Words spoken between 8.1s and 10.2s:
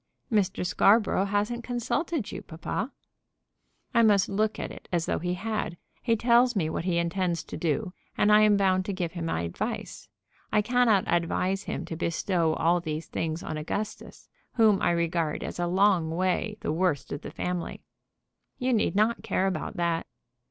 and I am bound to give him my advice.